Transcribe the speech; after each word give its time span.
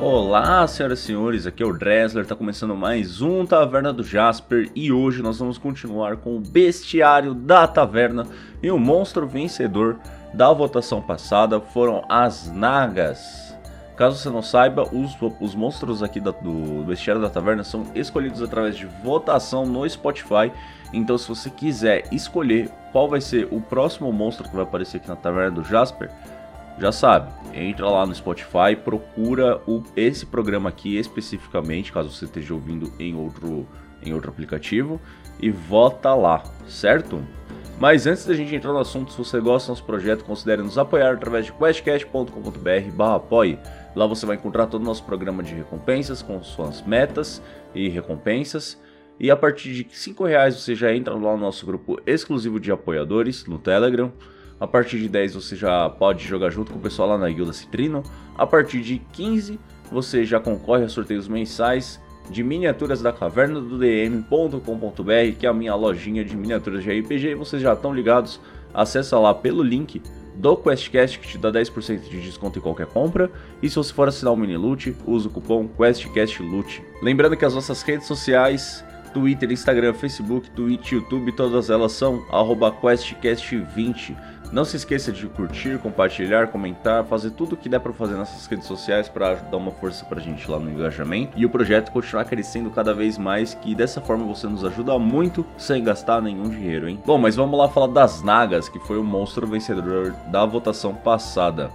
Olá, 0.00 0.64
senhoras 0.68 1.00
e 1.00 1.02
senhores, 1.02 1.44
aqui 1.44 1.60
é 1.60 1.66
o 1.66 1.72
Dressler, 1.72 2.24
tá 2.24 2.36
começando 2.36 2.76
mais 2.76 3.20
um 3.20 3.44
Taverna 3.44 3.92
do 3.92 4.04
Jasper 4.04 4.70
e 4.72 4.92
hoje 4.92 5.22
nós 5.22 5.40
vamos 5.40 5.58
continuar 5.58 6.18
com 6.18 6.36
o 6.36 6.40
bestiário 6.40 7.34
da 7.34 7.66
taverna 7.66 8.24
e 8.62 8.70
o 8.70 8.78
monstro 8.78 9.26
vencedor 9.26 9.98
da 10.32 10.52
votação 10.52 11.02
passada 11.02 11.60
foram 11.60 12.04
as 12.08 12.48
Nagas. 12.48 13.52
Caso 13.96 14.16
você 14.16 14.30
não 14.30 14.40
saiba, 14.40 14.84
os, 14.84 15.16
os 15.40 15.56
monstros 15.56 16.00
aqui 16.00 16.20
da, 16.20 16.30
do 16.30 16.84
bestiário 16.84 17.20
da 17.20 17.28
taverna 17.28 17.64
são 17.64 17.84
escolhidos 17.92 18.40
através 18.40 18.76
de 18.76 18.86
votação 19.02 19.66
no 19.66 19.88
Spotify, 19.90 20.52
então 20.92 21.18
se 21.18 21.28
você 21.28 21.50
quiser 21.50 22.04
escolher 22.12 22.70
qual 22.92 23.08
vai 23.08 23.20
ser 23.20 23.48
o 23.50 23.60
próximo 23.60 24.12
monstro 24.12 24.48
que 24.48 24.54
vai 24.54 24.62
aparecer 24.62 24.98
aqui 24.98 25.08
na 25.08 25.16
taverna 25.16 25.50
do 25.50 25.64
Jasper, 25.64 26.08
já 26.80 26.92
sabe, 26.92 27.32
entra 27.54 27.88
lá 27.88 28.06
no 28.06 28.14
Spotify, 28.14 28.76
procura 28.82 29.60
o, 29.66 29.82
esse 29.96 30.24
programa 30.24 30.68
aqui 30.68 30.96
especificamente, 30.96 31.92
caso 31.92 32.10
você 32.10 32.24
esteja 32.24 32.54
ouvindo 32.54 32.92
em 32.98 33.14
outro, 33.14 33.66
em 34.02 34.14
outro 34.14 34.30
aplicativo, 34.30 35.00
e 35.40 35.50
vota 35.50 36.14
lá, 36.14 36.42
certo? 36.66 37.22
Mas 37.80 38.06
antes 38.06 38.26
da 38.26 38.34
gente 38.34 38.54
entrar 38.54 38.72
no 38.72 38.80
assunto, 38.80 39.12
se 39.12 39.18
você 39.18 39.40
gosta 39.40 39.68
do 39.68 39.70
nosso 39.70 39.84
projeto, 39.84 40.24
considere 40.24 40.62
nos 40.62 40.76
apoiar 40.76 41.14
através 41.14 41.46
de 41.46 41.52
questcast.com.br 41.52 43.02
apoie. 43.14 43.58
Lá 43.94 44.04
você 44.04 44.26
vai 44.26 44.36
encontrar 44.36 44.66
todo 44.66 44.82
o 44.82 44.84
nosso 44.84 45.04
programa 45.04 45.44
de 45.44 45.54
recompensas 45.54 46.20
com 46.20 46.42
suas 46.42 46.82
metas 46.82 47.40
e 47.72 47.88
recompensas. 47.88 48.80
E 49.20 49.30
a 49.30 49.36
partir 49.36 49.72
de 49.72 49.82
R$ 49.82 50.28
reais 50.28 50.56
você 50.56 50.74
já 50.74 50.92
entra 50.92 51.14
lá 51.14 51.32
no 51.32 51.38
nosso 51.38 51.64
grupo 51.64 52.00
exclusivo 52.04 52.58
de 52.58 52.72
apoiadores 52.72 53.46
no 53.46 53.58
Telegram. 53.58 54.12
A 54.60 54.66
partir 54.66 54.98
de 54.98 55.08
10 55.08 55.34
você 55.34 55.56
já 55.56 55.88
pode 55.88 56.26
jogar 56.26 56.50
junto 56.50 56.72
com 56.72 56.78
o 56.78 56.82
pessoal 56.82 57.08
lá 57.10 57.18
na 57.18 57.30
Guilda 57.30 57.52
Citrino. 57.52 58.02
A 58.36 58.46
partir 58.46 58.80
de 58.80 58.98
15 59.12 59.58
você 59.90 60.24
já 60.24 60.40
concorre 60.40 60.84
a 60.84 60.88
sorteios 60.88 61.28
mensais 61.28 62.00
de 62.30 62.42
miniaturas 62.42 63.00
da 63.00 63.12
caverna 63.12 63.60
do 63.60 63.78
DM.com.br, 63.78 65.38
que 65.38 65.46
é 65.46 65.48
a 65.48 65.54
minha 65.54 65.74
lojinha 65.74 66.24
de 66.24 66.36
miniaturas 66.36 66.82
de 66.82 67.00
RPG. 67.00 67.34
Vocês 67.34 67.62
já 67.62 67.72
estão 67.72 67.94
ligados, 67.94 68.40
acessa 68.74 69.18
lá 69.18 69.32
pelo 69.32 69.62
link 69.62 70.02
do 70.34 70.56
QuestCast 70.56 71.18
que 71.18 71.28
te 71.28 71.38
dá 71.38 71.50
10% 71.50 72.08
de 72.08 72.20
desconto 72.20 72.58
em 72.58 72.62
qualquer 72.62 72.86
compra. 72.86 73.30
E 73.62 73.68
se 73.68 73.76
você 73.76 73.92
for 73.92 74.08
assinar 74.08 74.32
o 74.32 74.36
Mini 74.36 74.56
Loot, 74.56 74.94
usa 75.06 75.28
o 75.28 75.30
cupom 75.30 75.68
QuestCastLoot. 75.68 76.82
Lembrando 77.02 77.36
que 77.36 77.44
as 77.44 77.54
nossas 77.54 77.82
redes 77.82 78.06
sociais 78.06 78.84
Twitter, 79.12 79.50
Instagram, 79.50 79.94
Facebook, 79.94 80.50
Twitch, 80.50 80.92
YouTube, 80.92 81.32
todas 81.32 81.70
elas 81.70 81.92
são 81.92 82.22
QuestCast20. 82.30 84.16
Não 84.50 84.64
se 84.64 84.76
esqueça 84.76 85.12
de 85.12 85.26
curtir, 85.26 85.78
compartilhar, 85.78 86.48
comentar, 86.48 87.04
fazer 87.04 87.32
tudo 87.32 87.52
o 87.52 87.56
que 87.56 87.68
der 87.68 87.80
para 87.80 87.92
fazer 87.92 88.14
nessas 88.14 88.46
redes 88.46 88.66
sociais 88.66 89.06
para 89.06 89.34
dar 89.34 89.58
uma 89.58 89.70
força 89.70 90.06
pra 90.06 90.20
gente 90.20 90.50
lá 90.50 90.58
no 90.58 90.70
engajamento 90.70 91.36
e 91.36 91.44
o 91.44 91.50
projeto 91.50 91.92
continuar 91.92 92.24
crescendo 92.24 92.70
cada 92.70 92.94
vez 92.94 93.18
mais, 93.18 93.52
que 93.52 93.74
dessa 93.74 94.00
forma 94.00 94.24
você 94.24 94.46
nos 94.46 94.64
ajuda 94.64 94.98
muito 94.98 95.44
sem 95.58 95.84
gastar 95.84 96.22
nenhum 96.22 96.48
dinheiro, 96.48 96.88
hein? 96.88 96.98
Bom, 97.04 97.18
mas 97.18 97.36
vamos 97.36 97.58
lá 97.58 97.68
falar 97.68 97.88
das 97.88 98.22
Nagas, 98.22 98.70
que 98.70 98.78
foi 98.78 98.98
o 98.98 99.04
monstro 99.04 99.46
vencedor 99.46 100.14
da 100.28 100.46
votação 100.46 100.94
passada. 100.94 101.70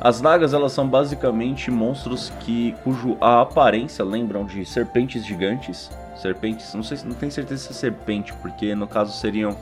As 0.00 0.20
nagas 0.20 0.52
elas 0.52 0.72
são 0.72 0.88
basicamente 0.88 1.70
monstros 1.70 2.30
que 2.40 2.74
cujo 2.82 3.16
a 3.20 3.40
aparência 3.40 4.04
lembram 4.04 4.44
de 4.44 4.64
serpentes 4.66 5.24
gigantes, 5.24 5.90
serpentes, 6.16 6.74
não 6.74 6.82
sei, 6.82 6.98
não 7.04 7.14
tenho 7.14 7.30
certeza 7.30 7.62
se 7.62 7.70
é 7.70 7.74
serpente, 7.74 8.32
porque 8.42 8.74
no 8.74 8.88
caso 8.88 9.12
seriam 9.12 9.56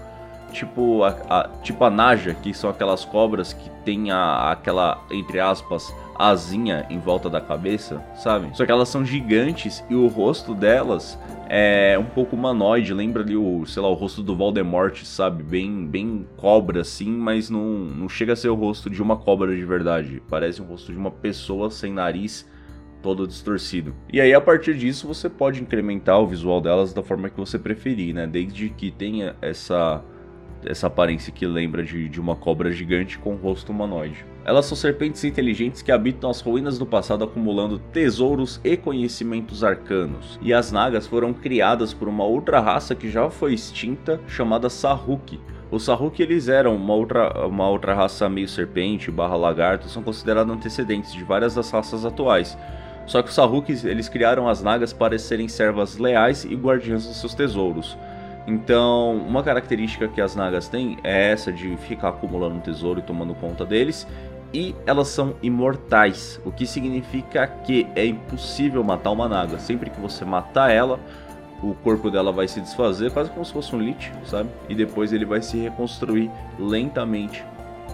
tipo 0.52 1.02
a, 1.02 1.08
a, 1.28 1.48
tipo 1.62 1.82
a 1.84 1.90
Naja, 1.90 2.34
que 2.34 2.52
são 2.54 2.70
aquelas 2.70 3.04
cobras 3.04 3.52
que 3.52 3.70
tem 3.84 4.10
a, 4.10 4.52
aquela, 4.52 5.02
entre 5.10 5.40
aspas, 5.40 5.92
asinha 6.14 6.86
em 6.88 6.98
volta 6.98 7.28
da 7.28 7.40
cabeça, 7.40 8.04
sabe? 8.14 8.56
Só 8.56 8.64
que 8.64 8.72
elas 8.72 8.88
são 8.88 9.04
gigantes 9.04 9.84
e 9.88 9.94
o 9.94 10.06
rosto 10.06 10.54
delas 10.54 11.18
é 11.48 11.98
um 11.98 12.04
pouco 12.04 12.36
humanoide, 12.36 12.94
lembra 12.94 13.22
ali 13.22 13.36
o, 13.36 13.66
sei 13.66 13.82
lá, 13.82 13.88
o 13.88 13.94
rosto 13.94 14.22
do 14.22 14.36
Voldemort, 14.36 15.02
sabe? 15.04 15.42
Bem, 15.42 15.86
bem 15.86 16.26
cobra 16.36 16.80
assim, 16.80 17.10
mas 17.10 17.50
não, 17.50 17.62
não 17.62 18.08
chega 18.08 18.32
a 18.32 18.36
ser 18.36 18.48
o 18.48 18.54
rosto 18.54 18.88
de 18.88 19.02
uma 19.02 19.16
cobra 19.16 19.54
de 19.54 19.64
verdade. 19.64 20.22
Parece 20.30 20.62
um 20.62 20.66
rosto 20.66 20.92
de 20.92 20.98
uma 20.98 21.10
pessoa 21.10 21.70
sem 21.70 21.92
nariz 21.92 22.48
todo 23.02 23.26
distorcido. 23.26 23.94
E 24.10 24.20
aí 24.20 24.32
a 24.32 24.40
partir 24.40 24.74
disso 24.74 25.06
você 25.06 25.28
pode 25.28 25.60
incrementar 25.60 26.20
o 26.20 26.26
visual 26.26 26.60
delas 26.60 26.94
da 26.94 27.02
forma 27.02 27.28
que 27.28 27.36
você 27.36 27.58
preferir, 27.58 28.14
né? 28.14 28.26
Desde 28.26 28.70
que 28.70 28.90
tenha 28.90 29.34
essa 29.42 30.02
essa 30.64 30.86
aparência 30.86 31.32
que 31.32 31.46
lembra 31.46 31.82
de, 31.82 32.08
de 32.08 32.20
uma 32.20 32.36
cobra 32.36 32.70
gigante 32.72 33.18
com 33.18 33.34
rosto 33.34 33.72
humanoide. 33.72 34.24
Elas 34.44 34.66
são 34.66 34.76
serpentes 34.76 35.22
inteligentes 35.24 35.82
que 35.82 35.92
habitam 35.92 36.28
as 36.28 36.40
ruínas 36.40 36.78
do 36.78 36.86
passado 36.86 37.24
acumulando 37.24 37.78
tesouros 37.78 38.60
e 38.64 38.76
conhecimentos 38.76 39.62
arcanos. 39.62 40.38
E 40.42 40.52
as 40.52 40.72
Nagas 40.72 41.06
foram 41.06 41.32
criadas 41.32 41.94
por 41.94 42.08
uma 42.08 42.24
outra 42.24 42.60
raça 42.60 42.94
que 42.94 43.10
já 43.10 43.30
foi 43.30 43.54
extinta, 43.54 44.20
chamada 44.26 44.68
Sahuk. 44.68 45.38
Os 45.70 45.84
Sahuk 45.84 46.20
eles 46.20 46.48
eram 46.48 46.76
uma 46.76 46.94
outra, 46.94 47.46
uma 47.46 47.68
outra 47.68 47.94
raça 47.94 48.28
meio 48.28 48.48
serpente 48.48 49.10
barra 49.10 49.36
lagarto, 49.36 49.88
são 49.88 50.02
considerados 50.02 50.54
antecedentes 50.54 51.12
de 51.12 51.24
várias 51.24 51.54
das 51.54 51.70
raças 51.70 52.04
atuais. 52.04 52.58
Só 53.06 53.22
que 53.22 53.28
os 53.28 53.34
Sahuks 53.34 53.84
eles 53.84 54.08
criaram 54.08 54.48
as 54.48 54.62
Nagas 54.62 54.92
para 54.92 55.18
serem 55.18 55.48
servas 55.48 55.98
leais 55.98 56.44
e 56.44 56.54
guardiãs 56.54 57.06
dos 57.06 57.16
seus 57.16 57.34
tesouros. 57.34 57.96
Então, 58.46 59.16
uma 59.16 59.42
característica 59.42 60.08
que 60.08 60.20
as 60.20 60.34
nagas 60.34 60.68
têm 60.68 60.98
é 61.04 61.30
essa 61.30 61.52
de 61.52 61.76
ficar 61.76 62.08
acumulando 62.08 62.60
tesouro 62.60 63.00
e 63.00 63.02
tomando 63.02 63.34
conta 63.34 63.64
deles. 63.64 64.06
E 64.52 64.74
elas 64.84 65.08
são 65.08 65.34
imortais, 65.42 66.40
o 66.44 66.52
que 66.52 66.66
significa 66.66 67.46
que 67.46 67.86
é 67.96 68.04
impossível 68.04 68.84
matar 68.84 69.10
uma 69.10 69.28
naga. 69.28 69.58
Sempre 69.58 69.88
que 69.88 69.98
você 69.98 70.24
matar 70.24 70.70
ela, 70.70 71.00
o 71.62 71.74
corpo 71.74 72.10
dela 72.10 72.32
vai 72.32 72.46
se 72.46 72.60
desfazer, 72.60 73.10
quase 73.12 73.30
como 73.30 73.44
se 73.44 73.52
fosse 73.52 73.74
um 73.74 73.80
lich, 73.80 74.12
sabe? 74.26 74.50
E 74.68 74.74
depois 74.74 75.12
ele 75.12 75.24
vai 75.24 75.40
se 75.40 75.56
reconstruir 75.58 76.30
lentamente 76.58 77.42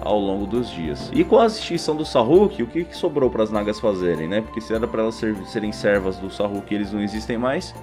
ao 0.00 0.18
longo 0.18 0.46
dos 0.46 0.70
dias. 0.70 1.10
E 1.12 1.22
com 1.22 1.38
a 1.38 1.46
extinção 1.46 1.94
do 1.94 2.04
Sahuk, 2.04 2.62
o 2.62 2.66
que, 2.66 2.86
sobrou 2.92 3.30
para 3.30 3.42
as 3.42 3.50
nagas 3.50 3.78
fazerem, 3.78 4.26
né? 4.26 4.40
Porque 4.40 4.60
se 4.60 4.72
era 4.74 4.86
para 4.86 5.02
elas 5.02 5.14
ser, 5.14 5.36
serem 5.46 5.70
servas 5.70 6.16
do 6.16 6.30
Sahuk, 6.30 6.74
eles 6.74 6.92
não 6.92 7.00
existem 7.00 7.36
mais. 7.36 7.74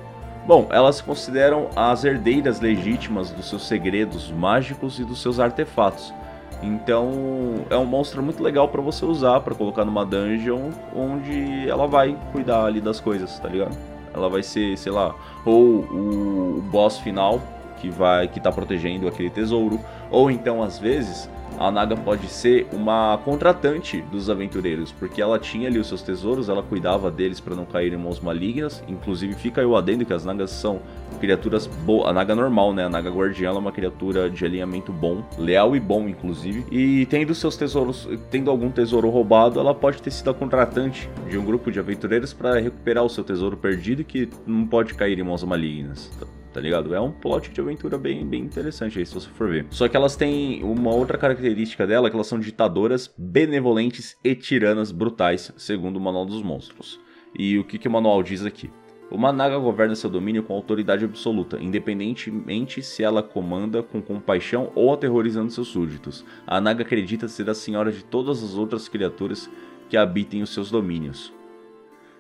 Bom, 0.46 0.68
elas 0.70 0.98
se 0.98 1.04
consideram 1.04 1.70
as 1.76 2.04
herdeiras 2.06 2.60
legítimas 2.60 3.32
dos 3.32 3.50
seus 3.50 3.68
segredos 3.68 4.32
mágicos 4.32 5.00
e 5.00 5.04
dos 5.04 5.20
seus 5.20 5.40
artefatos. 5.40 6.14
Então 6.62 7.66
é 7.70 7.76
um 7.76 7.86
monstro 7.86 8.22
muito 8.22 8.42
legal 8.42 8.68
para 8.68 8.82
você 8.82 9.04
usar 9.06 9.40
para 9.42 9.56
colocar 9.56 9.84
numa 9.84 10.06
dungeon 10.06 10.70
onde 10.96 11.68
ela 11.68 11.88
vai 11.88 12.16
cuidar 12.32 12.66
ali 12.66 12.80
das 12.80 13.00
coisas, 13.00 13.40
tá 13.40 13.50
ligado? 13.50 13.76
Ela 14.14 14.30
vai 14.30 14.44
ser, 14.44 14.78
sei 14.78 14.92
lá, 14.92 15.14
ou 15.44 15.80
o 15.80 16.64
boss 16.72 17.00
final 17.00 17.42
que 17.86 17.90
vai 17.90 18.28
que 18.28 18.40
tá 18.40 18.52
protegendo 18.52 19.08
aquele 19.08 19.30
tesouro, 19.30 19.80
ou 20.10 20.32
então 20.32 20.64
às 20.64 20.80
vezes 20.80 21.30
a 21.58 21.72
Naga 21.72 21.96
pode 21.96 22.28
ser 22.28 22.68
uma 22.74 23.18
contratante 23.24 24.02
dos 24.12 24.30
aventureiros, 24.30 24.92
porque 24.92 25.22
ela 25.22 25.40
tinha 25.40 25.70
ali 25.70 25.80
os 25.80 25.88
seus 25.88 26.02
tesouros, 26.02 26.50
ela 26.50 26.62
cuidava 26.62 27.10
deles 27.10 27.40
para 27.40 27.56
não 27.56 27.64
cair 27.64 27.94
em 27.94 27.98
mãos 27.98 28.20
malignas. 28.20 28.84
Inclusive, 28.90 29.36
fica 29.36 29.62
aí 29.62 29.68
o 29.68 29.76
adendo 29.76 30.06
que 30.06 30.12
as 30.12 30.26
Nagas 30.26 30.52
são 30.52 30.82
criaturas 31.22 31.66
boas. 31.66 32.10
A 32.10 32.14
Naga 32.14 32.36
normal, 32.36 32.74
né? 32.74 32.84
A 32.84 32.90
Naga 32.90 33.10
guardiã 33.10 33.52
é 33.52 33.54
uma 33.54 33.72
criatura 33.72 34.30
de 34.30 34.44
alinhamento 34.44 34.92
bom, 34.92 35.24
leal 35.38 35.78
e 35.78 35.80
bom, 35.80 36.10
inclusive. 36.10 36.66
E 36.70 37.06
tendo 37.06 37.34
seus 37.34 37.56
tesouros, 37.56 38.08
tendo 38.30 38.52
algum 38.52 38.70
tesouro 38.70 39.10
roubado, 39.10 39.58
ela 39.58 39.74
pode 39.74 40.02
ter 40.02 40.12
sido 40.12 40.32
a 40.32 40.34
contratante 40.34 41.10
de 41.30 41.38
um 41.38 41.46
grupo 41.46 41.72
de 41.72 41.80
aventureiros 41.80 42.34
para 42.34 42.60
recuperar 42.60 43.04
o 43.06 43.10
seu 43.10 43.24
tesouro 43.24 43.56
perdido 43.56 44.04
que 44.04 44.28
não 44.46 44.68
pode 44.68 44.94
cair 44.94 45.18
em 45.20 45.24
mãos 45.24 45.44
malignas 45.44 46.12
tá 46.56 46.62
ligado? 46.62 46.96
É 46.96 47.02
um 47.02 47.12
plot 47.12 47.52
de 47.52 47.60
aventura 47.60 47.98
bem, 47.98 48.26
bem 48.26 48.42
interessante 48.42 48.98
aí, 48.98 49.06
se 49.06 49.14
você 49.14 49.28
for 49.28 49.50
ver. 49.50 49.68
Só 49.70 49.90
que 49.90 49.98
elas 49.98 50.16
têm 50.16 50.64
uma 50.64 50.96
outra 50.96 51.18
característica 51.18 51.86
dela, 51.86 52.10
que 52.10 52.16
elas 52.16 52.28
são 52.28 52.40
ditadoras, 52.40 53.14
benevolentes 53.18 54.16
e 54.24 54.34
tiranas 54.34 54.90
brutais, 54.90 55.52
segundo 55.58 55.98
o 55.98 56.00
Manual 56.00 56.26
dos 56.26 56.42
Monstros. 56.42 56.98
E 57.38 57.60
o 57.60 57.66
que, 57.66 57.78
que 57.78 57.90
o 57.90 57.92
manual 57.92 58.24
diz 58.24 58.46
aqui? 58.46 58.72
Uma 59.12 59.34
naga 59.34 59.58
governa 59.58 59.96
seu 59.96 60.10
domínio 60.10 60.44
com 60.44 60.54
autoridade 60.54 61.04
absoluta, 61.04 61.62
independentemente 61.62 62.82
se 62.82 63.04
ela 63.04 63.22
comanda 63.22 63.84
com 63.84 64.02
compaixão 64.02 64.72
ou 64.74 64.94
aterrorizando 64.94 65.52
seus 65.52 65.68
súditos. 65.68 66.24
A 66.48 66.62
naga 66.62 66.84
acredita 66.84 67.28
ser 67.28 67.50
a 67.50 67.54
senhora 67.54 67.92
de 67.92 68.02
todas 68.02 68.42
as 68.42 68.56
outras 68.56 68.88
criaturas 68.88 69.50
que 69.90 69.98
habitem 69.98 70.42
os 70.42 70.54
seus 70.54 70.72
domínios. 70.72 71.34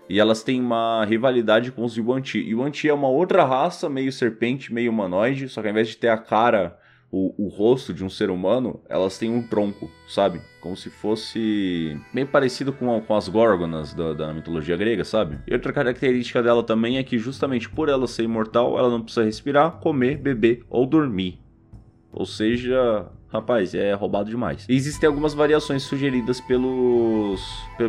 E 0.07 0.19
elas 0.19 0.43
têm 0.43 0.61
uma 0.61 1.03
rivalidade 1.05 1.71
com 1.71 1.83
os 1.83 1.97
Yuan-Ti. 1.97 2.39
Yuan-Ti 2.39 2.89
é 2.89 2.93
uma 2.93 3.09
outra 3.09 3.43
raça, 3.43 3.89
meio 3.89 4.11
serpente, 4.11 4.73
meio 4.73 4.91
humanoide, 4.91 5.49
só 5.49 5.61
que 5.61 5.67
ao 5.67 5.71
invés 5.71 5.87
de 5.87 5.97
ter 5.97 6.09
a 6.09 6.17
cara, 6.17 6.77
o, 7.11 7.33
o 7.45 7.47
rosto 7.47 7.93
de 7.93 8.03
um 8.03 8.09
ser 8.09 8.29
humano, 8.29 8.81
elas 8.89 9.17
têm 9.17 9.31
um 9.31 9.41
tronco, 9.41 9.89
sabe? 10.07 10.41
Como 10.59 10.75
se 10.75 10.89
fosse 10.89 11.99
meio 12.13 12.27
parecido 12.27 12.73
com, 12.73 12.99
com 13.01 13.15
as 13.15 13.29
Górgonas 13.29 13.93
da, 13.93 14.13
da 14.13 14.33
mitologia 14.33 14.75
grega, 14.75 15.03
sabe? 15.03 15.39
E 15.47 15.53
outra 15.53 15.71
característica 15.71 16.43
dela 16.43 16.61
também 16.61 16.97
é 16.97 17.03
que, 17.03 17.17
justamente 17.17 17.69
por 17.69 17.89
ela 17.89 18.07
ser 18.07 18.23
imortal, 18.23 18.77
ela 18.77 18.89
não 18.89 19.01
precisa 19.01 19.23
respirar, 19.25 19.79
comer, 19.79 20.17
beber 20.17 20.65
ou 20.69 20.85
dormir. 20.85 21.39
Ou 22.11 22.25
seja, 22.25 23.07
rapaz, 23.31 23.73
é 23.73 23.93
roubado 23.93 24.29
demais. 24.29 24.65
Existem 24.69 25.07
algumas 25.07 25.33
variações 25.33 25.83
sugeridas 25.83 26.39
pelos 26.41 27.41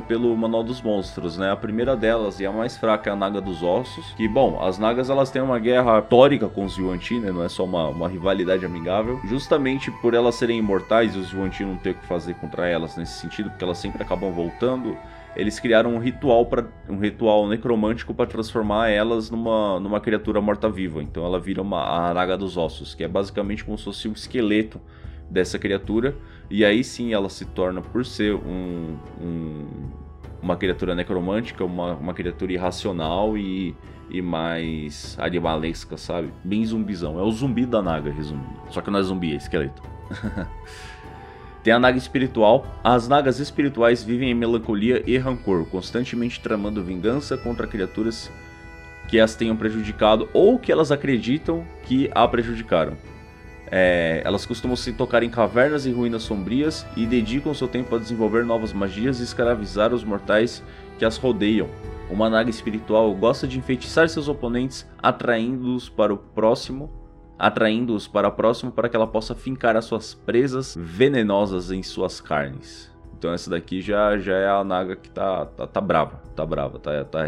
pelo 0.08 0.36
Manual 0.36 0.64
dos 0.64 0.82
Monstros, 0.82 1.38
né? 1.38 1.50
A 1.50 1.56
primeira 1.56 1.96
delas, 1.96 2.40
e 2.40 2.46
a 2.46 2.52
mais 2.52 2.76
fraca, 2.76 3.10
é 3.10 3.12
a 3.12 3.16
Naga 3.16 3.40
dos 3.40 3.62
Ossos. 3.62 4.12
Que, 4.16 4.26
bom, 4.26 4.60
as 4.62 4.78
Nagas 4.78 5.10
elas 5.10 5.30
têm 5.30 5.42
uma 5.42 5.58
guerra 5.58 6.00
histórica 6.00 6.48
com 6.48 6.64
os 6.64 6.76
Yuan-Ti, 6.76 7.20
né? 7.20 7.30
Não 7.30 7.44
é 7.44 7.48
só 7.48 7.64
uma, 7.64 7.88
uma 7.88 8.08
rivalidade 8.08 8.64
amigável. 8.64 9.20
Justamente 9.24 9.90
por 9.90 10.14
elas 10.14 10.34
serem 10.34 10.58
imortais 10.58 11.14
e 11.14 11.18
os 11.18 11.30
Yuan-Ti 11.32 11.64
não 11.64 11.76
ter 11.76 11.90
o 11.90 11.94
que 11.94 12.06
fazer 12.06 12.34
contra 12.34 12.66
elas 12.66 12.96
nesse 12.96 13.20
sentido, 13.20 13.50
porque 13.50 13.64
elas 13.64 13.78
sempre 13.78 14.02
acabam 14.02 14.32
voltando 14.32 14.96
eles 15.36 15.60
criaram 15.60 15.94
um 15.94 15.98
ritual 15.98 16.46
para 16.46 16.66
um 16.88 16.98
ritual 16.98 17.46
necromântico 17.46 18.14
para 18.14 18.26
transformar 18.26 18.88
elas 18.88 19.30
numa, 19.30 19.78
numa 19.78 20.00
criatura 20.00 20.40
morta-viva. 20.40 21.02
Então 21.02 21.24
ela 21.24 21.38
vira 21.38 21.60
uma 21.60 22.08
a 22.08 22.14
Naga 22.14 22.38
dos 22.38 22.56
Ossos, 22.56 22.94
que 22.94 23.04
é 23.04 23.08
basicamente 23.08 23.62
como 23.62 23.76
se 23.76 23.84
fosse 23.84 24.08
um 24.08 24.12
esqueleto 24.12 24.80
dessa 25.30 25.58
criatura. 25.58 26.16
E 26.50 26.64
aí 26.64 26.84
sim 26.84 27.12
ela 27.12 27.28
se 27.28 27.44
torna, 27.44 27.80
por 27.80 28.04
ser 28.04 28.34
um, 28.34 28.96
um, 29.20 29.66
uma 30.40 30.56
criatura 30.56 30.94
necromântica, 30.94 31.64
uma, 31.64 31.94
uma 31.94 32.14
criatura 32.14 32.52
irracional 32.52 33.36
e, 33.36 33.74
e 34.08 34.22
mais 34.22 35.16
animalesca, 35.18 35.96
sabe? 35.96 36.32
Bem 36.44 36.64
zumbizão. 36.64 37.18
É 37.18 37.22
o 37.22 37.30
zumbi 37.30 37.66
da 37.66 37.82
Naga, 37.82 38.10
resumindo. 38.10 38.60
Só 38.70 38.80
que 38.80 38.90
não 38.90 39.00
é 39.00 39.02
zumbi, 39.02 39.32
é 39.32 39.36
esqueleto. 39.36 39.82
Tem 41.64 41.72
a 41.72 41.80
Naga 41.80 41.98
espiritual. 41.98 42.64
As 42.84 43.08
Nagas 43.08 43.40
espirituais 43.40 44.04
vivem 44.04 44.30
em 44.30 44.34
melancolia 44.34 45.02
e 45.04 45.18
rancor, 45.18 45.66
constantemente 45.66 46.40
tramando 46.40 46.84
vingança 46.84 47.36
contra 47.36 47.66
criaturas 47.66 48.30
que 49.08 49.18
as 49.20 49.34
tenham 49.34 49.56
prejudicado 49.56 50.28
ou 50.32 50.58
que 50.58 50.70
elas 50.70 50.92
acreditam 50.92 51.64
que 51.82 52.10
a 52.14 52.26
prejudicaram. 52.26 52.96
É, 53.70 54.22
elas 54.24 54.46
costumam 54.46 54.76
se 54.76 54.92
tocar 54.92 55.22
em 55.22 55.30
cavernas 55.30 55.86
e 55.86 55.92
ruínas 55.92 56.22
sombrias 56.22 56.86
e 56.96 57.06
dedicam 57.06 57.52
seu 57.52 57.66
tempo 57.66 57.94
a 57.94 57.98
desenvolver 57.98 58.44
novas 58.44 58.72
magias 58.72 59.20
e 59.20 59.24
escravizar 59.24 59.92
os 59.92 60.04
mortais 60.04 60.62
que 60.98 61.04
as 61.04 61.16
rodeiam. 61.16 61.68
Uma 62.08 62.30
naga 62.30 62.50
espiritual 62.50 63.12
gosta 63.14 63.46
de 63.46 63.58
enfeitiçar 63.58 64.08
seus 64.08 64.28
oponentes, 64.28 64.86
atraindo-os 65.02 65.88
para 65.88 66.14
o 66.14 66.16
próximo, 66.16 66.90
atraindo-os 67.38 68.06
para 68.06 68.30
próximo 68.30 68.70
para 68.70 68.88
que 68.88 68.96
ela 68.96 69.06
possa 69.06 69.34
fincar 69.34 69.76
as 69.76 69.84
suas 69.84 70.14
presas 70.14 70.76
venenosas 70.78 71.70
em 71.70 71.82
suas 71.82 72.20
carnes. 72.20 72.94
Então 73.18 73.32
essa 73.32 73.50
daqui 73.50 73.80
já, 73.80 74.16
já 74.18 74.36
é 74.36 74.48
a 74.48 74.62
naga 74.62 74.94
que 74.94 75.10
tá, 75.10 75.46
tá, 75.46 75.66
tá 75.66 75.80
brava, 75.80 76.20
tá 76.34 76.44
brava, 76.44 76.78
tá, 76.78 77.04
tá 77.04 77.24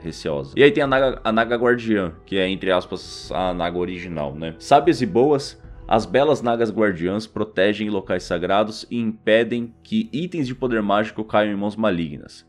receosa. 0.00 0.54
E 0.56 0.62
aí 0.62 0.72
tem 0.72 0.82
a 0.82 0.86
naga, 0.86 1.20
a 1.22 1.30
naga 1.30 1.56
guardiã, 1.56 2.12
que 2.24 2.38
é 2.38 2.48
entre 2.48 2.72
aspas 2.72 3.30
a 3.30 3.52
naga 3.52 3.78
original, 3.78 4.34
né? 4.34 4.54
Sábias 4.58 5.02
e 5.02 5.06
boas, 5.06 5.60
as 5.88 6.04
belas 6.04 6.42
nagas 6.42 6.70
guardiãs 6.70 7.26
protegem 7.26 7.88
locais 7.88 8.24
sagrados 8.24 8.84
e 8.90 8.98
impedem 8.98 9.72
que 9.84 10.08
itens 10.12 10.46
de 10.46 10.54
poder 10.54 10.82
mágico 10.82 11.24
caiam 11.24 11.52
em 11.52 11.56
mãos 11.56 11.76
malignas. 11.76 12.44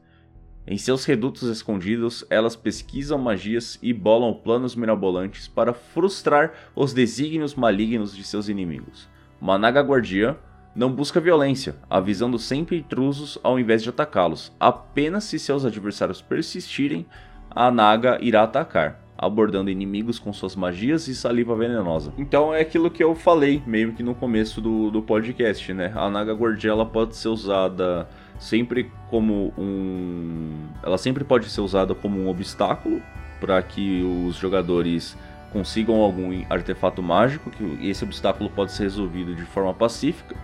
Em 0.66 0.78
seus 0.78 1.06
redutos 1.06 1.44
escondidos, 1.44 2.26
elas 2.30 2.56
pesquisam 2.56 3.18
magias 3.18 3.78
e 3.82 3.94
bolam 3.94 4.34
planos 4.34 4.76
mirabolantes 4.76 5.48
para 5.48 5.72
frustrar 5.72 6.52
os 6.76 6.94
desígnios 6.94 7.56
malignos 7.56 8.16
de 8.16 8.24
seus 8.24 8.50
inimigos. 8.50 9.08
Uma 9.40 9.58
naga 9.58 9.82
guardiã 9.82 10.36
não 10.76 10.92
busca 10.92 11.22
violência, 11.22 11.76
avisando 11.90 12.38
sempre 12.38 12.78
intrusos 12.78 13.38
ao 13.44 13.60
invés 13.60 13.82
de 13.82 13.90
atacá-los. 13.90 14.52
Apenas 14.60 15.24
se 15.26 15.40
seus 15.40 15.64
adversários 15.64 16.22
persistirem, 16.22 17.06
a 17.50 17.72
naga 17.72 18.18
irá 18.22 18.44
atacar 18.44 19.07
abordando 19.18 19.70
inimigos 19.70 20.20
com 20.20 20.32
suas 20.32 20.56
magias 20.56 21.08
e 21.08 21.16
saliva 21.16 21.56
venenosa. 21.56 22.14
Então 22.18 22.54
é 22.54 22.62
aquilo 22.62 22.92
que 22.92 23.04
eu 23.04 23.16
falei 23.16 23.62
meio 23.66 23.94
que 23.94 24.04
no 24.04 24.14
começo 24.14 24.62
do, 24.62 24.92
do 24.92 25.02
podcast, 25.02 25.74
né? 25.74 25.92
A 25.96 26.10
Naga 26.10 26.34
Gordiela 26.34 26.86
pode 26.86 27.16
ser 27.16 27.30
usada 27.30 28.08
sempre 28.40 28.92
como 29.10 29.54
um. 29.58 30.52
Ela 30.84 30.98
sempre 30.98 31.24
pode 31.24 31.50
ser 31.50 31.62
usada 31.62 31.96
como 31.96 32.20
um 32.20 32.30
obstáculo 32.30 33.02
para 33.40 33.62
que 33.62 34.04
os 34.28 34.36
jogadores 34.36 35.18
consigam 35.52 35.96
algum 35.96 36.44
artefato 36.50 37.02
mágico, 37.02 37.50
que 37.50 37.88
esse 37.88 38.04
obstáculo 38.04 38.50
pode 38.50 38.72
ser 38.72 38.84
resolvido 38.84 39.34
de 39.34 39.44
forma 39.44 39.74
pacífica, 39.74 40.36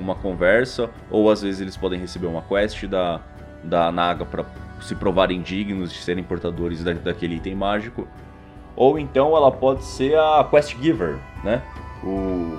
uma 0.00 0.14
conversa, 0.14 0.90
ou 1.10 1.30
às 1.30 1.42
vezes 1.42 1.60
eles 1.60 1.76
podem 1.76 2.00
receber 2.00 2.26
uma 2.26 2.42
quest 2.42 2.84
da, 2.86 3.20
da 3.62 3.92
Naga 3.92 4.24
para 4.24 4.44
se 4.80 4.94
provarem 4.94 5.42
dignos 5.42 5.92
de 5.92 5.98
serem 5.98 6.24
portadores 6.24 6.82
da, 6.82 6.92
daquele 6.92 7.36
item 7.36 7.54
mágico. 7.54 8.06
Ou 8.76 8.98
então 8.98 9.36
ela 9.36 9.50
pode 9.50 9.84
ser 9.84 10.16
a 10.18 10.46
quest 10.48 10.76
giver, 10.80 11.18
né? 11.42 11.62
O, 12.02 12.58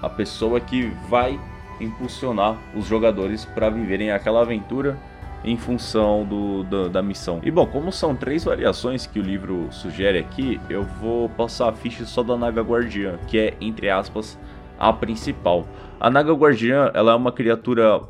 a 0.00 0.08
pessoa 0.08 0.58
que 0.60 0.92
vai 1.08 1.38
impulsionar 1.80 2.56
os 2.74 2.86
jogadores 2.86 3.44
para 3.44 3.68
viverem 3.68 4.10
aquela 4.10 4.40
aventura 4.40 4.96
em 5.44 5.58
função 5.58 6.24
do, 6.24 6.62
do, 6.64 6.88
da 6.88 7.02
missão. 7.02 7.40
E 7.42 7.50
bom, 7.50 7.66
como 7.66 7.92
são 7.92 8.16
três 8.16 8.44
variações 8.44 9.06
que 9.06 9.18
o 9.18 9.22
livro 9.22 9.68
sugere 9.70 10.18
aqui, 10.18 10.58
eu 10.70 10.84
vou 10.84 11.28
passar 11.28 11.68
a 11.68 11.72
ficha 11.72 12.06
só 12.06 12.22
da 12.22 12.36
Naga 12.36 12.62
Guardiã, 12.62 13.18
que 13.28 13.38
é, 13.38 13.54
entre 13.60 13.90
aspas, 13.90 14.38
a 14.78 14.92
principal. 14.92 15.66
A 16.00 16.08
Naga 16.08 16.32
Guardiã, 16.32 16.90
ela 16.94 17.12
é 17.12 17.14
uma 17.14 17.30
criatura 17.30 18.00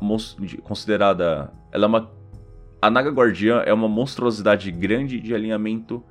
considerada... 0.63 1.51
Ela 1.71 1.85
é 1.85 1.87
uma 1.87 2.09
a 2.85 2.89
Naga 2.91 3.09
Guardiã 3.09 3.63
é 3.65 3.73
uma 3.73 3.87
monstruosidade 3.87 4.69
grande 4.69 5.19
de 5.19 5.33
alinhamento 5.33 6.03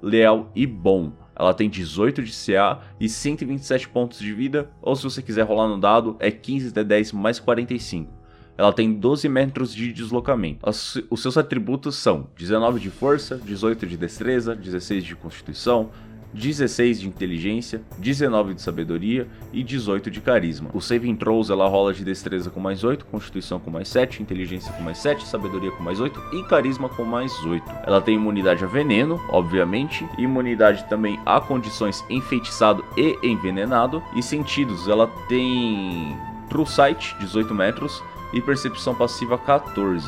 leal 0.00 0.50
e 0.54 0.66
bom. 0.66 1.12
Ela 1.36 1.52
tem 1.52 1.68
18 1.68 2.22
de 2.22 2.32
CA 2.32 2.80
e 2.98 3.06
127 3.06 3.86
pontos 3.90 4.18
de 4.18 4.32
vida, 4.32 4.70
ou 4.80 4.96
se 4.96 5.04
você 5.04 5.20
quiser 5.20 5.42
rolar 5.42 5.68
no 5.68 5.78
dado, 5.78 6.16
é 6.18 6.30
15 6.30 6.72
de 6.72 6.82
10 6.84 7.12
mais 7.12 7.38
45. 7.38 8.10
Ela 8.56 8.72
tem 8.72 8.94
12 8.94 9.28
metros 9.28 9.74
de 9.74 9.92
deslocamento. 9.92 10.66
Os 11.10 11.20
seus 11.20 11.36
atributos 11.36 11.96
são 11.96 12.26
19 12.34 12.80
de 12.80 12.88
força, 12.88 13.36
18 13.36 13.86
de 13.86 13.98
destreza, 13.98 14.56
16 14.56 15.04
de 15.04 15.14
constituição, 15.14 15.90
16 16.32 17.00
de 17.00 17.08
inteligência, 17.08 17.82
19 17.98 18.54
de 18.54 18.62
sabedoria 18.62 19.26
e 19.52 19.62
18 19.62 20.10
de 20.10 20.20
carisma. 20.20 20.70
O 20.72 20.80
saving 20.80 21.14
throws 21.16 21.50
ela 21.50 21.68
rola 21.68 21.92
de 21.92 22.04
destreza 22.04 22.50
com 22.50 22.60
mais 22.60 22.84
8, 22.84 23.04
constituição 23.06 23.58
com 23.60 23.70
mais 23.70 23.88
7, 23.88 24.22
inteligência 24.22 24.72
com 24.72 24.82
mais 24.82 24.98
7, 24.98 25.26
sabedoria 25.26 25.70
com 25.70 25.82
mais 25.82 26.00
8 26.00 26.20
e 26.32 26.42
carisma 26.44 26.88
com 26.88 27.04
mais 27.04 27.32
8. 27.44 27.64
Ela 27.84 28.00
tem 28.00 28.14
imunidade 28.14 28.64
a 28.64 28.66
veneno, 28.66 29.20
obviamente, 29.28 30.06
imunidade 30.18 30.84
também 30.88 31.18
a 31.26 31.40
condições 31.40 32.04
enfeitiçado 32.08 32.84
e 32.96 33.18
envenenado 33.22 34.02
e 34.16 34.22
sentidos. 34.22 34.88
Ela 34.88 35.06
tem 35.28 36.16
True 36.48 36.66
Sight, 36.66 37.16
18 37.18 37.54
metros 37.54 38.02
e 38.32 38.40
percepção 38.40 38.94
passiva 38.94 39.36
14. 39.36 40.06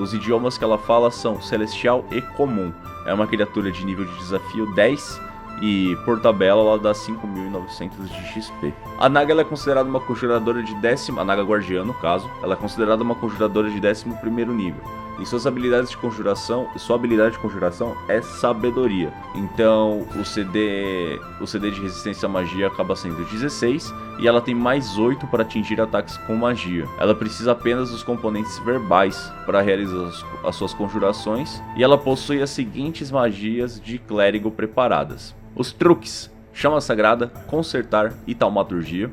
Os 0.00 0.12
idiomas 0.12 0.58
que 0.58 0.64
ela 0.64 0.76
fala 0.76 1.10
são 1.10 1.40
celestial 1.40 2.04
e 2.10 2.20
comum. 2.20 2.72
É 3.06 3.14
uma 3.14 3.26
criatura 3.26 3.70
de 3.70 3.84
nível 3.84 4.04
de 4.04 4.14
desafio 4.18 4.74
10 4.74 5.20
e 5.60 5.96
por 6.04 6.20
tabela 6.20 6.60
ela 6.60 6.78
dá 6.78 6.92
5.900 6.92 7.90
de 8.06 8.40
XP. 8.40 8.74
A 8.98 9.08
Naga 9.08 9.40
é 9.40 9.44
considerada 9.44 9.88
uma 9.88 10.00
conjuradora 10.00 10.62
de 10.62 10.74
décimo, 10.76 11.20
a 11.20 11.24
Naga 11.24 11.42
Guardiã 11.42 11.84
no 11.84 11.94
caso, 11.94 12.30
ela 12.42 12.54
é 12.54 12.56
considerada 12.56 13.02
uma 13.02 13.14
conjuradora 13.14 13.70
de 13.70 13.86
11 13.86 14.04
primeiro 14.20 14.52
nível. 14.52 14.82
E 15.18 15.24
suas 15.24 15.46
habilidades 15.46 15.90
de 15.90 15.96
conjuração, 15.96 16.68
sua 16.76 16.96
habilidade 16.96 17.32
de 17.32 17.38
conjuração 17.38 17.96
é 18.08 18.20
sabedoria. 18.20 19.12
Então, 19.34 20.06
o 20.14 20.24
CD, 20.24 21.18
o 21.40 21.46
CD 21.46 21.70
de 21.70 21.80
resistência 21.80 22.26
à 22.26 22.28
magia 22.28 22.66
acaba 22.66 22.94
sendo 22.94 23.24
16 23.24 23.94
e 24.18 24.28
ela 24.28 24.40
tem 24.40 24.54
mais 24.54 24.98
8 24.98 25.26
para 25.26 25.42
atingir 25.42 25.80
ataques 25.80 26.16
com 26.18 26.36
magia. 26.36 26.86
Ela 26.98 27.14
precisa 27.14 27.52
apenas 27.52 27.90
dos 27.90 28.02
componentes 28.02 28.58
verbais 28.58 29.32
para 29.46 29.62
realizar 29.62 30.06
as, 30.06 30.24
as 30.44 30.56
suas 30.56 30.74
conjurações 30.74 31.62
e 31.76 31.82
ela 31.82 31.96
possui 31.96 32.42
as 32.42 32.50
seguintes 32.50 33.10
magias 33.10 33.80
de 33.80 33.98
clérigo 33.98 34.50
preparadas: 34.50 35.34
os 35.54 35.72
truques, 35.72 36.30
chama 36.52 36.80
sagrada, 36.80 37.28
consertar 37.46 38.12
e 38.26 38.34
taumaturgia. 38.34 39.10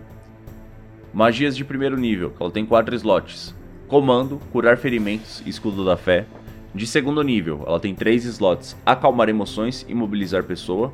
Magias 1.13 1.55
de 1.55 1.63
primeiro 1.63 1.95
nível, 1.95 2.33
ela 2.39 2.49
tem 2.49 2.65
4 2.65 2.95
slots. 2.95 3.55
Comando, 3.93 4.41
curar 4.51 4.75
ferimentos 4.75 5.43
escudo 5.45 5.85
da 5.85 5.95
fé. 5.95 6.25
De 6.73 6.87
segundo 6.87 7.21
nível, 7.21 7.63
ela 7.67 7.79
tem 7.79 7.93
3 7.93 8.25
slots. 8.25 8.75
Acalmar 8.83 9.29
emoções 9.29 9.85
e 9.87 9.93
mobilizar 9.93 10.43
pessoa. 10.43 10.91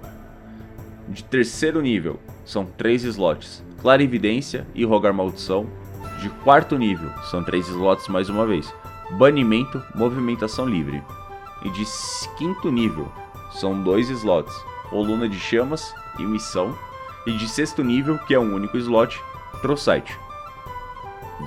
De 1.08 1.24
terceiro 1.24 1.82
nível, 1.82 2.20
são 2.44 2.66
3 2.66 3.06
slots. 3.06 3.64
Clarividência 3.82 4.68
e 4.76 4.84
rogar 4.84 5.14
maldição. 5.14 5.66
De 6.22 6.28
quarto 6.44 6.78
nível, 6.78 7.10
são 7.32 7.42
3 7.42 7.70
slots 7.70 8.10
mais 8.10 8.28
uma 8.28 8.46
vez. 8.46 8.70
Banimento, 9.12 9.82
movimentação 9.96 10.66
livre. 10.66 11.02
E 11.64 11.70
de 11.70 11.86
quinto 12.38 12.70
nível, 12.70 13.10
são 13.54 13.82
2 13.82 14.10
slots 14.10 14.54
Coluna 14.90 15.30
de 15.30 15.40
Chamas 15.40 15.96
e 16.20 16.24
Missão. 16.24 16.78
E 17.26 17.32
de 17.32 17.48
sexto 17.48 17.82
nível, 17.82 18.20
que 18.28 18.34
é 18.34 18.40
um 18.40 18.54
único 18.54 18.78
slot, 18.78 19.18
Trosight. 19.62 20.14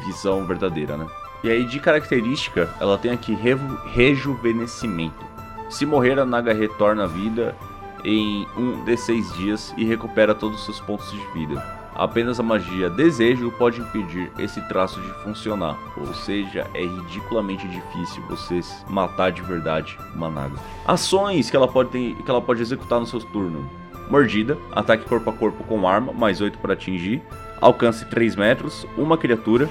Visão 0.06 0.47
verdadeira, 0.47 0.97
né? 0.97 1.06
E 1.44 1.50
aí 1.50 1.64
de 1.64 1.80
característica, 1.80 2.68
ela 2.80 2.96
tem 2.96 3.11
aqui 3.11 3.34
reju 3.34 3.76
rejuvenescimento. 3.92 5.26
Se 5.68 5.84
morrer, 5.84 6.18
a 6.18 6.25
Naga 6.25 6.52
retorna 6.52 7.04
à 7.04 7.06
vida 7.06 7.56
em 8.04 8.46
um 8.56 8.84
de 8.84 8.96
seis 8.96 9.32
dias 9.34 9.75
e 9.76 9.84
recupera 9.84 10.34
todos 10.34 10.61
os 10.61 10.64
seus 10.64 10.80
pontos 10.80 11.11
de 11.11 11.18
vida. 11.32 11.61
Apenas 11.94 12.40
a 12.40 12.42
magia 12.42 12.88
Desejo 12.88 13.50
pode 13.52 13.80
impedir 13.80 14.30
esse 14.38 14.61
traço 14.68 15.00
de 15.00 15.12
funcionar, 15.22 15.76
ou 15.96 16.14
seja, 16.14 16.66
é 16.75 16.82
ridiculamente 16.82 17.68
difícil 17.68 18.22
você 18.28 18.61
matar 18.88 19.30
de 19.30 19.42
verdade 19.42 19.99
uma 20.14 20.30
Naga. 20.30 20.56
Ações 20.87 21.50
que 21.50 21.56
ela 21.56 21.68
pode, 21.68 21.90
ter, 21.90 22.14
que 22.14 22.30
ela 22.30 22.40
pode 22.40 22.62
executar 22.62 23.00
no 23.00 23.06
seu 23.06 23.20
turno: 23.20 23.68
Mordida, 24.08 24.56
ataque 24.72 25.04
corpo 25.06 25.28
a 25.28 25.32
corpo 25.32 25.64
com 25.64 25.87
arma, 25.87 26.12
mais 26.12 26.40
8 26.40 26.58
para 26.58 26.72
atingir, 26.72 27.20
alcance 27.61 28.04
3 28.06 28.37
metros, 28.37 28.87
uma 28.96 29.18
criatura, 29.18 29.68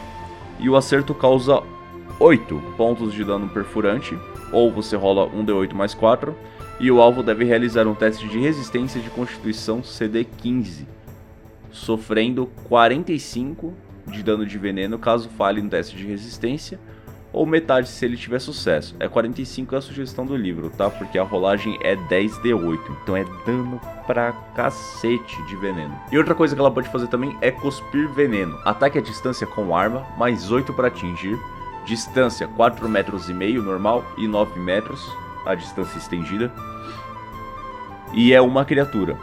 e 0.60 0.70
o 0.70 0.76
acerto 0.76 1.14
causa 1.14 1.62
8 2.20 2.62
pontos 2.78 3.14
de 3.14 3.24
dano 3.24 3.50
perfurante, 3.50 4.18
ou 4.52 4.72
você 4.72 4.96
rola 4.96 5.30
1d8 5.30 5.74
mais 5.74 5.94
4, 5.94 6.36
e 6.80 6.92
o 6.92 7.02
alvo 7.02 7.24
deve 7.24 7.46
realizar 7.46 7.88
um 7.88 7.96
teste 7.96 8.28
de 8.28 8.40
resistência 8.40 9.00
de 9.02 9.10
constituição 9.10 9.84
CD 9.84 10.24
15, 10.24 10.88
sofrendo 11.72 12.50
45 12.68 13.74
de 14.08 14.24
dano 14.24 14.46
de 14.46 14.58
veneno 14.58 14.98
caso 14.98 15.30
falhe 15.30 15.62
no 15.62 15.70
teste 15.70 15.96
de 15.96 16.06
resistência, 16.06 16.80
ou 17.34 17.46
metade 17.46 17.88
se 17.88 18.06
ele 18.06 18.18
tiver 18.18 18.40
sucesso. 18.40 18.96
É 19.00 19.08
45 19.08 19.76
é 19.76 19.78
a 19.78 19.82
sugestão 19.82 20.26
do 20.26 20.36
livro, 20.36 20.70
tá? 20.70 20.90
Porque 20.90 21.18
a 21.18 21.24
rolagem 21.24 21.78
é 21.82 21.96
10d8, 21.96 22.80
então 23.02 23.16
é 23.16 23.24
dano 23.46 23.80
pra 24.06 24.34
cacete 24.56 25.42
de 25.48 25.56
veneno. 25.56 25.98
E 26.12 26.18
outra 26.18 26.36
coisa 26.36 26.56
que 26.56 26.62
ela 26.62 26.72
pode 26.72 26.90
fazer 26.90 27.08
também 27.08 27.36
é 27.42 27.52
cuspir 27.52 28.10
veneno. 28.10 28.60
Ataque 28.66 28.98
à 28.98 29.02
distância 29.02 29.48
com 29.48 29.76
arma, 29.76 30.06
mais 30.18 30.52
8 30.52 30.74
para 30.74 30.88
atingir. 30.88 31.38
Distância 31.86 32.48
4 32.48 32.88
metros 32.88 33.30
e 33.30 33.34
meio 33.34 33.64
normal 33.64 34.06
e 34.18 34.28
9 34.28 34.60
metros, 34.60 35.02
a 35.46 35.56
distância 35.56 35.98
estendida. 35.98 36.52
E 38.14 38.34
é 38.34 38.42
uma 38.42 38.66
criatura. 38.66 39.18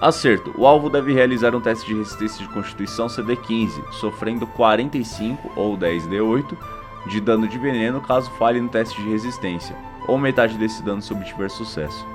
Acerto. 0.00 0.54
O 0.56 0.66
alvo 0.66 0.88
deve 0.88 1.12
realizar 1.12 1.54
um 1.54 1.60
teste 1.60 1.86
de 1.86 1.94
resistência 1.94 2.44
de 2.44 2.52
constituição 2.52 3.06
CD15, 3.06 3.92
sofrendo 3.92 4.46
45 4.46 5.52
ou 5.54 5.76
10d8 5.76 6.79
de 7.06 7.20
dano 7.20 7.48
de 7.48 7.58
veneno 7.58 8.00
caso 8.00 8.30
falhe 8.32 8.60
no 8.60 8.68
teste 8.68 9.00
de 9.02 9.08
resistência, 9.08 9.76
ou 10.06 10.18
metade 10.18 10.56
desse 10.56 10.82
dano 10.82 11.02
se 11.02 11.12
obtiver 11.12 11.50
sucesso. 11.50 12.06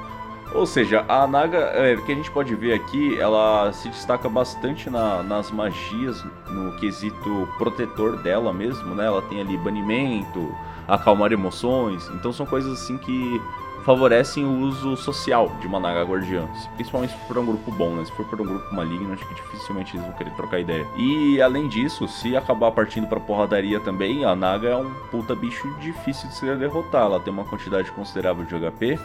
Ou 0.53 0.65
seja, 0.65 1.03
a 1.09 1.27
Naga, 1.27 1.57
é, 1.73 1.97
que 1.97 2.11
a 2.11 2.15
gente 2.15 2.31
pode 2.31 2.55
ver 2.55 2.73
aqui, 2.73 3.19
ela 3.19 3.73
se 3.73 3.89
destaca 3.89 4.29
bastante 4.29 4.89
na, 4.89 5.21
nas 5.21 5.51
magias, 5.51 6.23
no 6.47 6.71
quesito 6.77 7.49
protetor 7.57 8.21
dela 8.21 8.53
mesmo, 8.53 8.95
né? 8.95 9.05
Ela 9.05 9.21
tem 9.23 9.41
ali 9.41 9.57
banimento, 9.57 10.55
acalmar 10.87 11.33
emoções, 11.33 12.07
então 12.13 12.31
são 12.31 12.45
coisas 12.45 12.71
assim 12.71 12.97
que 12.97 13.41
favorecem 13.85 14.43
o 14.43 14.61
uso 14.61 14.97
social 14.97 15.55
de 15.61 15.67
uma 15.67 15.79
Naga 15.79 16.03
Guardiã. 16.03 16.49
Principalmente 16.73 17.13
se 17.13 17.27
for 17.27 17.37
um 17.37 17.45
grupo 17.45 17.71
bom, 17.71 17.95
né? 17.95 18.03
Se 18.03 18.11
for 18.13 18.25
por 18.25 18.41
um 18.41 18.43
grupo 18.43 18.73
maligno, 18.73 19.13
acho 19.13 19.25
que 19.27 19.35
dificilmente 19.35 19.95
eles 19.95 20.07
vão 20.07 20.15
querer 20.17 20.31
trocar 20.31 20.59
ideia. 20.59 20.87
E 20.97 21.39
além 21.39 21.69
disso, 21.69 22.07
se 22.07 22.35
acabar 22.35 22.71
partindo 22.71 23.07
pra 23.07 23.19
porradaria 23.19 23.79
também, 23.79 24.25
a 24.25 24.35
Naga 24.35 24.69
é 24.69 24.75
um 24.75 24.91
puta 25.11 25.35
bicho 25.35 25.71
difícil 25.79 26.27
de 26.27 26.35
se 26.35 26.55
derrotar. 26.55 27.03
Ela 27.03 27.19
tem 27.19 27.31
uma 27.31 27.45
quantidade 27.45 27.91
considerável 27.91 28.43
de 28.43 28.55
HP. 28.55 28.99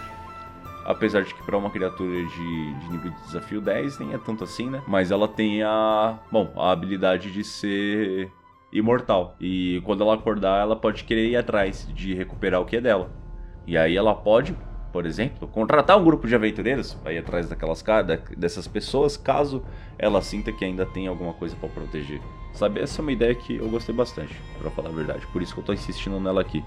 Apesar 0.87 1.25
de 1.25 1.35
que 1.35 1.43
para 1.43 1.59
uma 1.59 1.69
criatura 1.69 2.11
de, 2.11 2.75
de, 2.75 2.91
nível 2.91 3.11
de 3.11 3.23
desafio 3.23 3.61
10 3.61 3.99
nem 3.99 4.15
é 4.15 4.19
tanto 4.19 4.45
assim, 4.45 4.71
né? 4.71 4.83
Mas 4.89 5.11
ela 5.11 5.29
tem 5.29 5.63
a. 5.63 6.19
Bom, 6.33 6.55
a 6.57 6.73
habilidade 6.73 7.31
de 7.31 7.45
ser 7.45 8.33
imortal. 8.73 9.37
E 9.39 9.83
quando 9.85 10.03
ela 10.03 10.15
acordar, 10.15 10.63
ela 10.63 10.75
pode 10.75 11.05
querer 11.05 11.29
ir 11.29 11.37
atrás 11.37 11.87
de 11.95 12.15
recuperar 12.15 12.63
o 12.63 12.65
que 12.65 12.77
é 12.77 12.81
dela. 12.81 13.11
E 13.67 13.77
aí 13.77 13.95
ela 13.95 14.15
pode 14.15 14.57
por 14.93 15.07
exemplo, 15.07 15.47
contratar 15.49 15.99
um 15.99 16.05
grupo 16.05 16.27
de 16.27 16.35
aventureiros 16.35 16.95
para 16.95 17.13
ir 17.13 17.19
atrás 17.19 17.49
daquelas 17.49 17.85
dessas 18.37 18.67
pessoas, 18.67 19.17
caso 19.17 19.63
ela 19.99 20.21
sinta 20.23 20.51
que 20.53 20.65
ainda 20.65 20.85
tem 20.85 21.07
alguma 21.07 21.33
coisa 21.33 21.55
para 21.57 21.69
proteger. 21.69 22.21
Sabe, 22.53 22.81
essa 22.81 23.01
é 23.01 23.03
uma 23.03 23.13
ideia 23.13 23.35
que 23.35 23.57
eu 23.57 23.69
gostei 23.69 23.95
bastante, 23.95 24.35
para 24.59 24.71
falar 24.71 24.89
a 24.89 24.93
verdade. 24.93 25.27
Por 25.29 25.41
isso 25.41 25.55
que 25.55 25.61
eu 25.61 25.65
tô 25.65 25.73
insistindo 25.73 26.19
nela 26.19 26.41
aqui. 26.41 26.65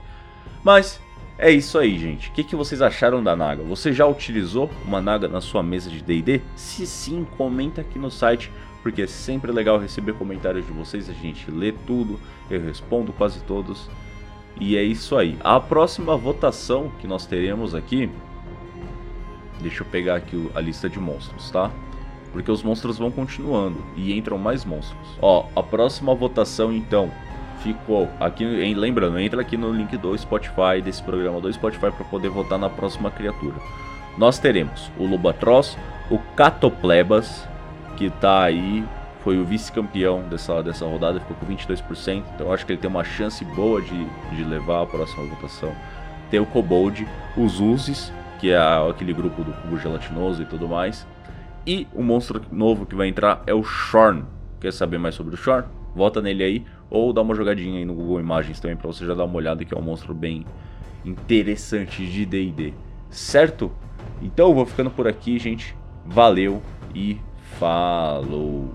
Mas 0.64 1.02
é 1.38 1.52
isso 1.52 1.78
aí, 1.78 1.98
gente. 1.98 2.30
O 2.30 2.32
que, 2.32 2.44
que 2.44 2.56
vocês 2.56 2.82
acharam 2.82 3.24
da 3.24 3.36
Naga? 3.36 3.64
Você 3.64 3.92
já 3.92 4.06
utilizou 4.06 4.70
uma 4.86 5.02
Naga 5.02 5.28
na 5.28 5.42
sua 5.42 5.62
mesa 5.62 5.90
de 5.90 6.02
D&D? 6.02 6.42
Se 6.56 6.86
sim, 6.86 7.26
comenta 7.38 7.82
aqui 7.82 8.00
no 8.00 8.10
site, 8.10 8.52
porque 8.82 9.02
é 9.02 9.08
sempre 9.08 9.52
legal 9.52 9.78
receber 9.80 10.14
comentários 10.14 10.66
de 10.66 10.72
vocês. 10.72 11.10
A 11.10 11.14
gente 11.14 11.50
lê 11.52 11.72
tudo, 11.72 12.20
eu 12.50 12.62
respondo 12.62 13.12
quase 13.12 13.42
todos. 13.42 13.90
E 14.60 14.78
é 14.78 14.84
isso 14.84 15.18
aí. 15.18 15.38
A 15.44 15.60
próxima 15.60 16.16
votação 16.16 16.92
que 17.00 17.08
nós 17.08 17.26
teremos 17.26 17.74
aqui. 17.74 18.10
Deixa 19.60 19.82
eu 19.82 19.88
pegar 19.88 20.16
aqui 20.16 20.50
a 20.54 20.60
lista 20.60 20.90
de 20.90 21.00
monstros, 21.00 21.50
tá? 21.52 21.72
Porque 22.32 22.52
os 22.52 22.64
monstros 22.64 22.98
vão 22.98 23.12
continuando 23.12 23.84
e 23.96 24.18
entram 24.18 24.38
mais 24.38 24.66
monstros. 24.66 25.18
Ó, 25.22 25.46
a 25.56 25.64
próxima 25.64 26.14
votação 26.14 26.74
então 26.74 27.12
ficou 27.64 28.10
aqui, 28.20 28.44
em, 28.44 28.74
lembrando, 28.74 29.18
entra 29.20 29.42
aqui 29.42 29.56
no 29.56 29.72
link 29.72 29.96
do 29.98 30.18
Spotify 30.18 30.82
desse 30.84 31.02
programa 31.02 31.40
do 31.40 31.52
Spotify 31.52 31.92
para 31.92 32.06
poder 32.06 32.30
votar 32.30 32.60
na 32.60 32.70
próxima 32.70 33.10
criatura. 33.10 33.56
Nós 34.18 34.38
teremos 34.38 34.92
o 34.98 35.06
Lobatross, 35.06 35.78
o 36.12 36.20
Catoplebas, 36.36 37.48
que 37.96 38.10
tá 38.10 38.44
aí 38.44 38.84
foi 39.24 39.38
o 39.38 39.46
vice-campeão 39.46 40.22
dessa, 40.30 40.62
dessa 40.62 40.86
rodada, 40.86 41.20
ficou 41.20 41.36
com 41.38 41.46
22%, 41.46 42.24
então 42.36 42.52
acho 42.52 42.66
que 42.66 42.74
ele 42.74 42.82
tem 42.82 42.90
uma 42.90 43.04
chance 43.04 43.44
boa 43.46 43.82
de, 43.82 44.06
de 44.36 44.44
levar 44.44 44.84
a 44.84 44.86
próxima 44.86 45.26
votação. 45.26 45.74
Tem 46.30 46.40
o 46.40 46.46
Kobold, 46.46 47.08
os 47.38 47.60
Uzis, 47.60 48.12
que 48.40 48.52
é 48.52 48.58
aquele 48.58 49.14
grupo 49.14 49.44
do 49.44 49.54
cubo 49.54 49.80
gelatinoso 49.80 50.42
e 50.42 50.46
tudo 50.46 50.68
mais. 50.68 51.08
E 51.66 51.88
o 51.94 52.04
monstro 52.04 52.42
novo 52.52 52.86
que 52.86 52.96
vai 52.96 53.08
entrar 53.08 53.42
é 53.48 53.54
o 53.54 53.64
Shorn. 53.64 54.26
Quer 54.60 54.74
saber 54.74 54.98
mais 54.98 55.16
sobre 55.16 55.36
o 55.36 55.38
Shorn? 55.38 55.66
Vota 55.96 56.22
nele 56.22 56.44
aí, 56.44 56.66
ou 56.90 57.14
dá 57.14 57.22
uma 57.22 57.36
jogadinha 57.36 57.80
aí 57.80 57.86
no 57.86 57.94
Google 57.94 58.20
Imagens 58.20 58.60
também 58.60 58.76
para 58.76 58.88
você 58.88 59.06
já 59.06 59.14
dar 59.14 59.24
uma 59.24 59.38
olhada, 59.38 59.64
que 59.64 59.74
é 59.74 59.78
um 59.78 59.82
monstro 59.82 60.14
bem 60.14 60.46
interessante 61.06 62.06
de 62.06 62.26
D&D. 62.26 62.74
Certo? 63.10 63.72
Então 64.22 64.50
eu 64.50 64.54
vou 64.54 64.66
ficando 64.66 64.92
por 64.92 65.08
aqui, 65.08 65.40
gente. 65.40 65.76
Valeu 66.06 66.62
e 66.94 67.22
falou! 67.58 68.74